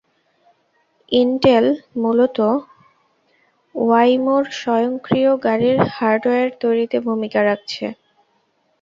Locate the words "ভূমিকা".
7.07-7.39